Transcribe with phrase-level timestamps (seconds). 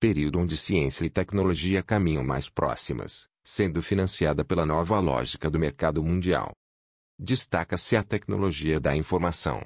[0.00, 6.02] Período onde ciência e tecnologia caminham mais próximas, sendo financiada pela nova lógica do mercado
[6.02, 6.50] mundial.
[7.16, 9.62] Destaca-se a tecnologia da informação.